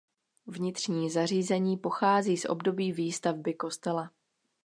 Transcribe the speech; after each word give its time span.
Vnitřní 0.47 1.09
zařízení 1.09 1.77
pochází 1.77 2.37
z 2.37 2.45
období 2.45 2.91
výstavby 2.91 3.53
kostela. 3.53 4.11